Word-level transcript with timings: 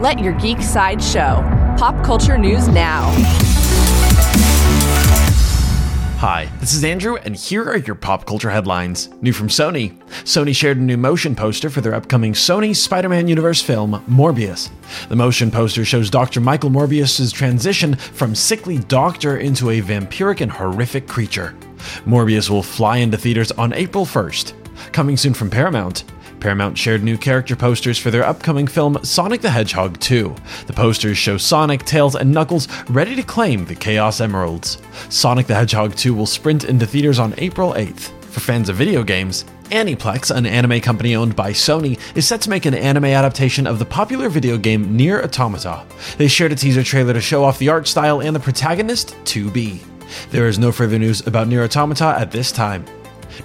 Let 0.00 0.20
your 0.20 0.32
geek 0.34 0.62
side 0.62 1.02
show. 1.02 1.42
Pop 1.76 2.04
culture 2.04 2.38
news 2.38 2.68
now. 2.68 3.10
Hi, 6.18 6.48
this 6.60 6.72
is 6.72 6.84
Andrew, 6.84 7.16
and 7.16 7.34
here 7.34 7.64
are 7.64 7.78
your 7.78 7.96
pop 7.96 8.24
culture 8.24 8.48
headlines. 8.48 9.08
New 9.22 9.32
from 9.32 9.48
Sony. 9.48 9.98
Sony 10.22 10.54
shared 10.54 10.76
a 10.76 10.80
new 10.80 10.96
motion 10.96 11.34
poster 11.34 11.68
for 11.68 11.80
their 11.80 11.96
upcoming 11.96 12.32
Sony 12.32 12.76
Spider 12.76 13.08
Man 13.08 13.26
Universe 13.26 13.60
film, 13.60 14.04
Morbius. 14.08 14.70
The 15.08 15.16
motion 15.16 15.50
poster 15.50 15.84
shows 15.84 16.10
Dr. 16.10 16.40
Michael 16.40 16.70
Morbius' 16.70 17.32
transition 17.32 17.96
from 17.96 18.36
sickly 18.36 18.78
doctor 18.78 19.38
into 19.38 19.70
a 19.70 19.82
vampiric 19.82 20.40
and 20.40 20.52
horrific 20.52 21.08
creature. 21.08 21.56
Morbius 22.06 22.48
will 22.48 22.62
fly 22.62 22.98
into 22.98 23.16
theaters 23.16 23.50
on 23.50 23.72
April 23.72 24.06
1st. 24.06 24.52
Coming 24.92 25.16
soon 25.16 25.34
from 25.34 25.50
Paramount. 25.50 26.04
Paramount 26.40 26.78
shared 26.78 27.02
new 27.02 27.18
character 27.18 27.56
posters 27.56 27.98
for 27.98 28.10
their 28.10 28.24
upcoming 28.24 28.66
film 28.66 28.98
Sonic 29.02 29.40
the 29.40 29.50
Hedgehog 29.50 29.98
2. 30.00 30.34
The 30.66 30.72
posters 30.72 31.18
show 31.18 31.36
Sonic, 31.36 31.84
Tails, 31.84 32.14
and 32.14 32.32
Knuckles 32.32 32.68
ready 32.88 33.16
to 33.16 33.22
claim 33.22 33.64
the 33.64 33.74
Chaos 33.74 34.20
Emeralds. 34.20 34.78
Sonic 35.08 35.46
the 35.46 35.54
Hedgehog 35.54 35.96
2 35.96 36.14
will 36.14 36.26
sprint 36.26 36.64
into 36.64 36.86
theaters 36.86 37.18
on 37.18 37.34
April 37.38 37.72
8th. 37.72 38.12
For 38.24 38.40
fans 38.40 38.68
of 38.68 38.76
video 38.76 39.02
games, 39.02 39.44
Aniplex, 39.70 40.34
an 40.34 40.46
anime 40.46 40.80
company 40.80 41.16
owned 41.16 41.34
by 41.34 41.50
Sony, 41.50 41.98
is 42.16 42.26
set 42.26 42.40
to 42.42 42.50
make 42.50 42.66
an 42.66 42.74
anime 42.74 43.06
adaptation 43.06 43.66
of 43.66 43.78
the 43.78 43.84
popular 43.84 44.28
video 44.28 44.56
game 44.56 44.96
Nier 44.96 45.22
Automata. 45.22 45.84
They 46.16 46.28
shared 46.28 46.52
a 46.52 46.56
teaser 46.56 46.82
trailer 46.82 47.12
to 47.12 47.20
show 47.20 47.44
off 47.44 47.58
the 47.58 47.68
art 47.68 47.88
style 47.88 48.20
and 48.20 48.34
the 48.34 48.40
protagonist, 48.40 49.16
2B. 49.24 49.80
There 50.30 50.46
is 50.46 50.58
no 50.58 50.72
further 50.72 50.98
news 50.98 51.26
about 51.26 51.48
Nier 51.48 51.64
Automata 51.64 52.16
at 52.18 52.30
this 52.30 52.52
time. 52.52 52.84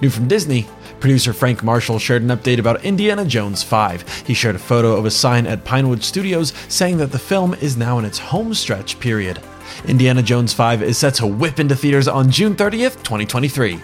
New 0.00 0.10
from 0.10 0.28
Disney, 0.28 0.66
Producer 1.04 1.34
Frank 1.34 1.62
Marshall 1.62 1.98
shared 1.98 2.22
an 2.22 2.28
update 2.28 2.58
about 2.58 2.82
Indiana 2.82 3.26
Jones 3.26 3.62
5. 3.62 4.24
He 4.26 4.32
shared 4.32 4.56
a 4.56 4.58
photo 4.58 4.96
of 4.96 5.04
a 5.04 5.10
sign 5.10 5.46
at 5.46 5.62
Pinewood 5.62 6.02
Studios 6.02 6.54
saying 6.68 6.96
that 6.96 7.12
the 7.12 7.18
film 7.18 7.52
is 7.52 7.76
now 7.76 7.98
in 7.98 8.06
its 8.06 8.18
home 8.18 8.54
stretch 8.54 8.98
period. 8.98 9.38
Indiana 9.86 10.22
Jones 10.22 10.54
5 10.54 10.82
is 10.82 10.96
set 10.96 11.12
to 11.16 11.26
whip 11.26 11.60
into 11.60 11.76
theaters 11.76 12.08
on 12.08 12.30
June 12.30 12.56
30th, 12.56 13.02
2023. 13.02 13.78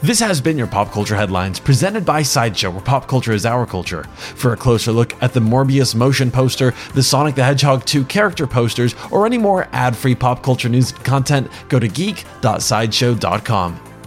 This 0.00 0.18
has 0.20 0.40
been 0.40 0.56
your 0.56 0.66
Pop 0.66 0.90
Culture 0.90 1.14
Headlines, 1.14 1.60
presented 1.60 2.06
by 2.06 2.22
Sideshow, 2.22 2.70
where 2.70 2.80
pop 2.80 3.06
culture 3.06 3.32
is 3.32 3.44
our 3.44 3.66
culture. 3.66 4.04
For 4.04 4.54
a 4.54 4.56
closer 4.56 4.92
look 4.92 5.22
at 5.22 5.34
the 5.34 5.40
Morbius 5.40 5.94
motion 5.94 6.30
poster, 6.30 6.72
the 6.94 7.02
Sonic 7.02 7.34
the 7.34 7.44
Hedgehog 7.44 7.84
2 7.84 8.04
character 8.04 8.46
posters, 8.46 8.94
or 9.10 9.26
any 9.26 9.36
more 9.36 9.68
ad 9.72 9.94
free 9.94 10.14
pop 10.14 10.42
culture 10.42 10.70
news 10.70 10.90
content, 10.90 11.50
go 11.68 11.78
to 11.78 11.88
geek.sideshow.com. 11.88 13.91